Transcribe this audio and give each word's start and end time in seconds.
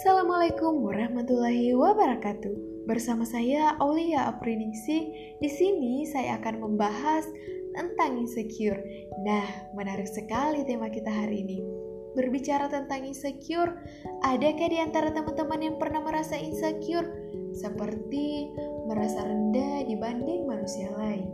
Assalamualaikum 0.00 0.80
warahmatullahi 0.80 1.76
wabarakatuh. 1.76 2.88
Bersama 2.88 3.20
saya 3.28 3.76
Aulia 3.84 4.32
Apriningsi. 4.32 5.12
Di 5.36 5.50
sini 5.52 6.08
saya 6.08 6.40
akan 6.40 6.56
membahas 6.56 7.28
tentang 7.76 8.16
insecure. 8.16 8.80
Nah, 9.28 9.44
menarik 9.76 10.08
sekali 10.08 10.64
tema 10.64 10.88
kita 10.88 11.12
hari 11.12 11.44
ini. 11.44 11.60
Berbicara 12.16 12.72
tentang 12.72 13.04
insecure, 13.04 13.76
adakah 14.24 14.72
di 14.72 14.80
antara 14.80 15.12
teman-teman 15.12 15.68
yang 15.68 15.76
pernah 15.76 16.00
merasa 16.00 16.32
insecure? 16.32 17.04
Seperti 17.52 18.56
merasa 18.88 19.20
rendah 19.20 19.84
dibanding 19.84 20.48
manusia 20.48 20.88
lain, 20.96 21.28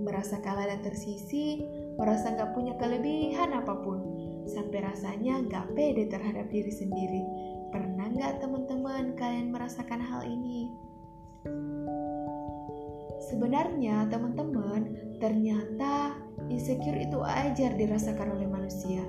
merasa 0.00 0.40
kalah 0.40 0.64
dan 0.64 0.80
tersisi, 0.80 1.60
merasa 2.00 2.32
nggak 2.32 2.56
punya 2.56 2.72
kelebihan 2.80 3.52
apa 3.52 3.76
pun, 3.84 4.00
sampai 4.48 4.80
rasanya 4.80 5.44
nggak 5.44 5.76
pede 5.76 6.08
terhadap 6.08 6.48
diri 6.48 6.72
sendiri 6.72 7.57
Pernah 7.68 8.08
nggak 8.08 8.40
teman-teman 8.40 9.12
kalian 9.12 9.52
merasakan 9.52 10.00
hal 10.00 10.24
ini? 10.24 10.72
Sebenarnya 13.28 14.08
teman-teman, 14.08 14.96
ternyata 15.20 16.16
insecure 16.48 16.96
itu 16.96 17.20
ajar 17.20 17.76
dirasakan 17.76 18.40
oleh 18.40 18.48
manusia 18.48 19.04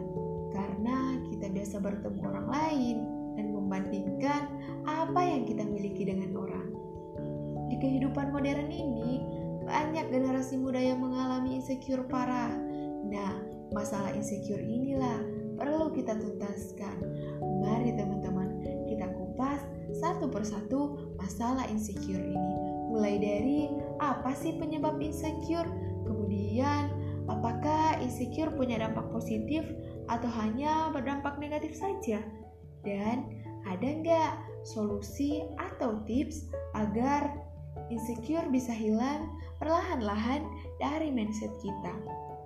karena 0.52 1.16
kita 1.32 1.48
biasa 1.48 1.80
bertemu 1.80 2.20
orang 2.28 2.48
lain 2.52 2.98
dan 3.40 3.56
membandingkan 3.56 4.42
apa 4.84 5.22
yang 5.24 5.48
kita 5.48 5.64
miliki 5.64 6.04
dengan 6.04 6.36
orang. 6.36 6.68
Di 7.72 7.80
kehidupan 7.80 8.36
modern 8.36 8.68
ini, 8.68 9.24
banyak 9.64 10.12
generasi 10.12 10.60
muda 10.60 10.84
yang 10.84 11.00
mengalami 11.00 11.64
insecure 11.64 12.04
parah. 12.12 12.52
Nah, 13.08 13.40
masalah 13.72 14.12
insecure 14.12 14.60
inilah 14.60 15.24
perlu 15.56 15.94
kita 15.96 16.18
tuntaskan. 16.18 16.98
Mari 17.64 17.96
teman-teman 17.96 18.19
satu 20.00 20.32
persatu 20.32 21.12
masalah 21.20 21.68
insecure 21.68 22.24
ini. 22.24 22.56
Mulai 22.90 23.16
dari 23.22 23.60
apa 24.00 24.34
sih 24.34 24.56
penyebab 24.58 24.98
insecure, 25.04 25.68
kemudian 26.08 26.90
apakah 27.30 28.00
insecure 28.02 28.50
punya 28.56 28.82
dampak 28.82 29.06
positif 29.14 29.68
atau 30.10 30.32
hanya 30.42 30.90
berdampak 30.90 31.38
negatif 31.38 31.78
saja, 31.78 32.24
dan 32.82 33.30
ada 33.70 33.86
nggak 33.86 34.34
solusi 34.66 35.46
atau 35.62 36.02
tips 36.10 36.50
agar 36.74 37.30
insecure 37.94 38.48
bisa 38.50 38.74
hilang 38.74 39.30
perlahan-lahan 39.62 40.48
dari 40.82 41.14
mindset 41.14 41.52
kita. 41.62 41.94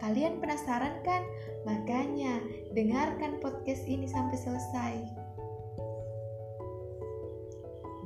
Kalian 0.04 0.44
penasaran 0.44 1.00
kan? 1.08 1.24
Makanya 1.64 2.44
dengarkan 2.76 3.40
podcast 3.40 3.88
ini 3.88 4.04
sampai 4.04 4.36
selesai. 4.36 5.23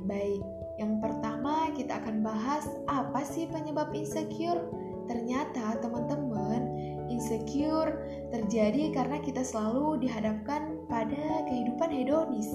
Baik, 0.08 0.40
yang 0.80 1.04
pertama 1.04 1.68
kita 1.76 2.00
akan 2.00 2.24
bahas 2.24 2.64
apa 2.88 3.20
sih 3.28 3.44
penyebab 3.44 3.92
insecure. 3.92 4.64
Ternyata 5.04 5.84
teman-teman, 5.84 6.64
insecure 7.12 7.92
terjadi 8.32 8.96
karena 8.96 9.20
kita 9.20 9.44
selalu 9.44 10.00
dihadapkan 10.00 10.80
pada 10.88 11.44
kehidupan 11.44 11.92
hedonis 11.92 12.48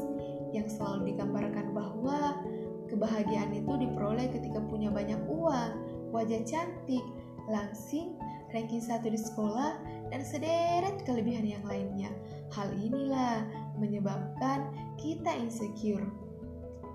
yang 0.49 0.65
selalu 0.65 1.13
digambarkan 1.13 1.77
bahwa 1.77 2.41
kebahagiaan 2.89 3.53
itu 3.53 3.73
diperoleh 3.85 4.33
ketika 4.33 4.57
punya 4.65 4.89
banyak 4.89 5.21
uang, 5.29 5.71
wajah 6.09 6.41
cantik, 6.49 7.05
langsing, 7.45 8.17
ranking 8.49 8.81
satu 8.81 9.13
di 9.13 9.17
sekolah, 9.21 9.77
dan 10.09 10.25
sederet 10.25 11.05
kelebihan 11.05 11.45
yang 11.45 11.65
lainnya. 11.69 12.09
Hal 12.49 12.73
inilah 12.81 13.45
menyebabkan 13.77 14.73
kita 14.97 15.38
insecure 15.38 16.22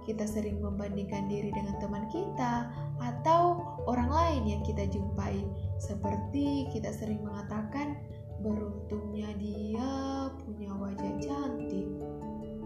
kita 0.09 0.25
sering 0.25 0.65
membandingkan 0.65 1.29
diri 1.29 1.53
dengan 1.53 1.77
teman 1.85 2.09
kita 2.09 2.73
atau 2.97 3.61
orang 3.85 4.09
lain 4.09 4.43
yang 4.57 4.63
kita 4.65 4.89
jumpai. 4.89 5.45
Seperti 5.77 6.65
kita 6.73 6.97
sering 6.97 7.21
mengatakan, 7.21 8.01
beruntungnya 8.41 9.29
dia 9.37 9.93
punya 10.41 10.73
wajah 10.73 11.13
cantik, 11.21 11.85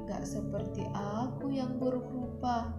gak 0.07 0.23
seperti 0.23 0.87
aku 0.95 1.51
yang 1.51 1.83
buruk 1.83 2.07
rupa. 2.15 2.71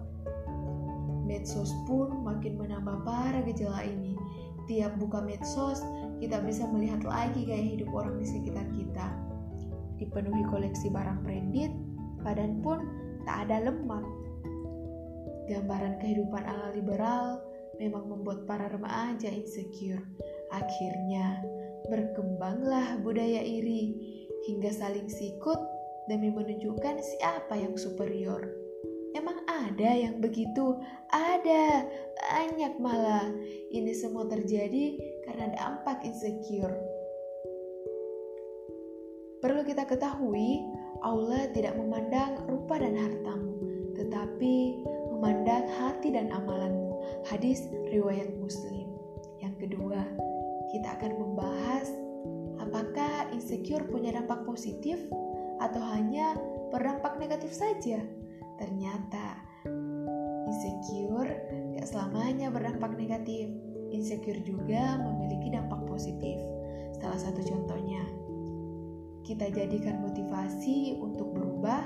Medsos 1.28 1.68
pun 1.84 2.24
makin 2.24 2.56
menambah 2.56 3.04
parah 3.04 3.44
gejala 3.44 3.84
ini. 3.84 4.16
Tiap 4.64 4.96
buka 4.96 5.20
medsos, 5.20 5.84
kita 6.24 6.40
bisa 6.40 6.64
melihat 6.72 7.04
lagi 7.04 7.44
gaya 7.44 7.76
hidup 7.76 7.92
orang 7.92 8.16
di 8.16 8.24
sekitar 8.24 8.64
kita. 8.72 9.12
Dipenuhi 10.00 10.40
koleksi 10.48 10.88
barang 10.88 11.20
branded, 11.20 11.68
badan 12.24 12.64
pun 12.64 12.80
tak 13.28 13.48
ada 13.48 13.68
lemak, 13.68 14.04
Gambaran 15.44 16.00
kehidupan 16.00 16.42
ala 16.44 16.72
liberal 16.72 17.42
memang 17.76 18.08
membuat 18.08 18.48
para 18.48 18.70
remaja 18.70 19.28
insecure. 19.28 20.00
Akhirnya, 20.54 21.42
berkembanglah 21.90 23.02
budaya 23.02 23.42
iri 23.42 23.92
hingga 24.48 24.70
saling 24.72 25.10
sikut 25.10 25.58
demi 26.08 26.32
menunjukkan 26.32 27.00
siapa 27.00 27.56
yang 27.58 27.76
superior. 27.76 28.44
Emang 29.14 29.46
ada 29.46 29.94
yang 29.94 30.18
begitu? 30.18 30.80
Ada, 31.14 31.86
banyak 32.18 32.82
malah. 32.82 33.30
Ini 33.70 33.94
semua 33.94 34.26
terjadi 34.26 34.98
karena 35.28 35.54
dampak 35.54 36.02
insecure. 36.02 36.74
Perlu 39.38 39.60
kita 39.62 39.86
ketahui, 39.86 40.66
Allah 41.04 41.46
tidak 41.52 41.76
memandang 41.76 42.48
rupa 42.48 42.80
dan 42.80 42.96
hartamu, 42.96 43.60
tetapi 43.92 44.82
memandang 45.14 45.70
hati 45.78 46.10
dan 46.10 46.34
amalanmu. 46.34 46.98
Hadis 47.30 47.70
riwayat 47.94 48.34
Muslim. 48.42 48.90
Yang 49.38 49.54
kedua, 49.70 50.02
kita 50.74 50.98
akan 50.98 51.12
membahas 51.14 51.86
apakah 52.58 53.30
insecure 53.30 53.86
punya 53.86 54.10
dampak 54.10 54.42
positif 54.42 54.98
atau 55.62 55.78
hanya 55.94 56.34
berdampak 56.74 57.14
negatif 57.22 57.54
saja. 57.54 58.02
Ternyata 58.58 59.38
insecure 60.50 61.30
gak 61.78 61.86
selamanya 61.86 62.50
berdampak 62.50 62.98
negatif. 62.98 63.46
Insecure 63.94 64.42
juga 64.42 64.98
memiliki 64.98 65.54
dampak 65.54 65.86
positif. 65.86 66.34
Salah 66.98 67.20
satu 67.20 67.38
contohnya, 67.46 68.02
kita 69.22 69.54
jadikan 69.54 70.02
motivasi 70.02 70.98
untuk 70.98 71.30
berubah, 71.30 71.82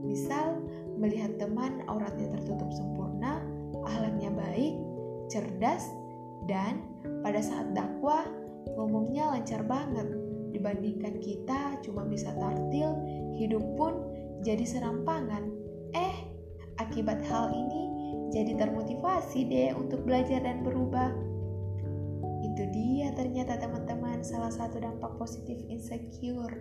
misal 0.00 0.56
melihat 1.00 1.40
teman 1.40 1.80
auratnya 1.88 2.28
tertutup 2.36 2.68
sempurna, 2.76 3.40
ahlaknya 3.88 4.28
baik, 4.28 4.76
cerdas, 5.32 5.88
dan 6.44 6.84
pada 7.24 7.40
saat 7.40 7.72
dakwah 7.72 8.28
ngomongnya 8.76 9.32
lancar 9.32 9.64
banget 9.64 10.06
dibandingkan 10.52 11.16
kita 11.24 11.80
cuma 11.80 12.04
bisa 12.04 12.36
tartil, 12.36 12.92
hidup 13.40 13.64
pun 13.80 13.96
jadi 14.44 14.62
serampangan. 14.68 15.48
Eh, 15.96 16.16
akibat 16.76 17.24
hal 17.24 17.50
ini 17.56 17.82
jadi 18.30 18.54
termotivasi 18.60 19.48
deh 19.48 19.70
untuk 19.74 20.04
belajar 20.06 20.44
dan 20.44 20.62
berubah. 20.62 21.10
Itu 22.44 22.62
dia 22.70 23.14
ternyata 23.14 23.58
teman-teman 23.58 24.22
salah 24.22 24.52
satu 24.52 24.78
dampak 24.82 25.16
positif 25.16 25.58
insecure. 25.66 26.60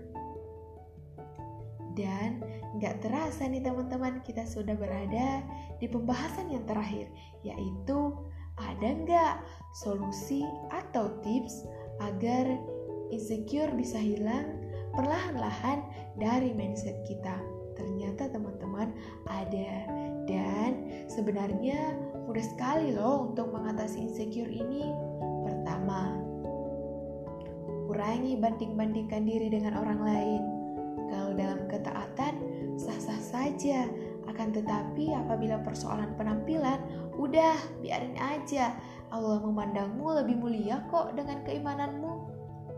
Dan 1.99 2.39
nggak 2.79 3.03
terasa 3.03 3.43
nih 3.43 3.59
teman-teman 3.59 4.23
kita 4.23 4.47
sudah 4.47 4.71
berada 4.79 5.43
di 5.83 5.87
pembahasan 5.91 6.47
yang 6.47 6.63
terakhir 6.63 7.11
yaitu 7.43 8.15
ada 8.55 8.87
nggak 9.03 9.35
solusi 9.83 10.47
atau 10.71 11.11
tips 11.19 11.67
agar 11.99 12.47
insecure 13.11 13.71
bisa 13.75 13.99
hilang 13.99 14.63
perlahan-lahan 14.95 15.83
dari 16.15 16.55
mindset 16.55 16.95
kita. 17.03 17.35
Ternyata 17.75 18.31
teman-teman 18.31 18.95
ada 19.27 19.71
dan 20.27 20.71
sebenarnya 21.11 21.99
mudah 22.27 22.45
sekali 22.55 22.95
loh 22.95 23.31
untuk 23.31 23.51
mengatasi 23.51 24.07
insecure 24.07 24.51
ini. 24.51 24.87
Pertama, 25.47 26.15
kurangi 27.87 28.35
banding-bandingkan 28.39 29.23
diri 29.25 29.47
dengan 29.51 29.79
orang 29.79 30.01
lain 30.03 30.41
saja. 33.59 33.91
Akan 34.31 34.55
tetapi 34.55 35.11
apabila 35.11 35.59
persoalan 35.67 36.15
penampilan, 36.15 36.79
udah 37.19 37.59
biarin 37.83 38.15
aja. 38.15 38.71
Allah 39.11 39.43
memandangmu 39.43 40.23
lebih 40.23 40.39
mulia 40.39 40.79
kok 40.87 41.11
dengan 41.19 41.43
keimananmu. 41.43 42.13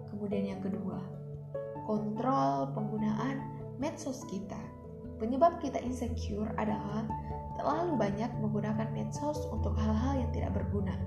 Kemudian 0.09 0.57
yang 0.57 0.61
kedua, 0.65 0.97
kontrol 1.85 2.73
penggunaan 2.73 3.45
medsos 3.77 4.25
kita. 4.25 4.57
Penyebab 5.21 5.61
kita 5.61 5.77
insecure 5.85 6.49
adalah 6.57 7.05
terlalu 7.61 7.93
banyak 7.93 8.31
menggunakan 8.41 8.89
medsos 8.89 9.45
untuk 9.53 9.77
hal-hal 9.77 10.17
yang 10.17 10.31
tidak 10.33 10.57
berguna. 10.57 10.97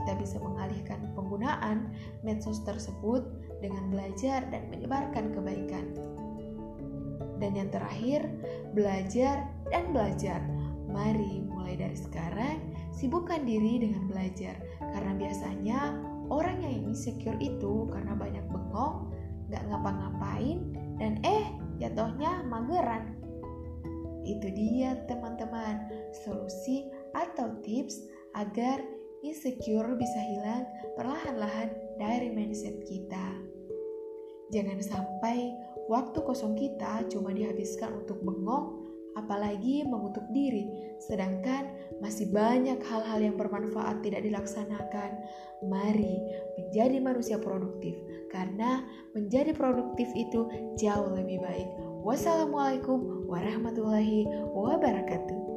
Kita 0.00 0.16
bisa 0.16 0.40
mengalihkan 0.40 1.12
penggunaan 1.12 1.92
medsos 2.24 2.64
tersebut 2.64 3.20
dengan 3.60 3.92
belajar 3.92 4.48
dan 4.48 4.72
menyebarkan 4.72 5.36
kebaikan. 5.36 5.92
Dan 7.40 7.56
yang 7.56 7.72
terakhir, 7.72 8.28
belajar 8.76 9.48
dan 9.72 9.90
belajar. 9.96 10.44
Mari 10.90 11.40
mulai 11.48 11.80
dari 11.80 11.96
sekarang 11.96 12.60
sibukkan 12.92 13.48
diri 13.48 13.80
dengan 13.80 14.10
belajar 14.10 14.58
karena 14.92 15.12
biasanya 15.16 15.80
orang 16.28 16.60
yang 16.60 16.92
insecure 16.92 17.38
itu 17.40 17.88
karena 17.88 18.12
banyak 18.12 18.44
bengong, 18.52 19.08
gak 19.48 19.64
ngapa-ngapain, 19.72 20.76
dan 21.00 21.16
eh 21.24 21.48
jatuhnya 21.80 22.44
mageran. 22.44 23.16
Itu 24.28 24.52
dia 24.52 25.00
teman-teman, 25.08 25.88
solusi 26.12 26.86
atau 27.16 27.56
tips 27.64 28.04
agar 28.36 28.84
insecure 29.24 29.96
bisa 29.96 30.20
hilang 30.20 30.68
perlahan-lahan 30.94 31.72
dari 31.96 32.28
mindset 32.30 32.84
kita. 32.84 33.26
Jangan 34.50 34.82
sampai 34.82 35.54
waktu 35.90 36.22
kosong 36.22 36.54
kita 36.54 37.02
cuma 37.10 37.34
dihabiskan 37.34 37.90
untuk 38.06 38.22
bengong 38.22 38.78
apalagi 39.18 39.82
mengutuk 39.82 40.22
diri, 40.30 40.70
sedangkan 41.02 41.66
masih 41.98 42.30
banyak 42.30 42.78
hal-hal 42.78 43.18
yang 43.18 43.34
bermanfaat 43.34 44.06
tidak 44.06 44.22
dilaksanakan. 44.22 45.18
Mari 45.66 46.14
menjadi 46.56 47.02
manusia 47.02 47.36
produktif, 47.42 47.98
karena 48.30 48.86
menjadi 49.12 49.50
produktif 49.50 50.06
itu 50.14 50.46
jauh 50.78 51.10
lebih 51.10 51.42
baik. 51.42 51.68
Wassalamualaikum 52.06 53.26
warahmatullahi 53.26 54.24
wabarakatuh. 54.54 55.49